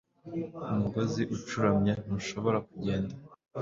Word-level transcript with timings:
Umugozi 0.73 1.21
ucuramye 1.35 1.91
ntushobora 2.05 2.57
kugenda 2.67 3.13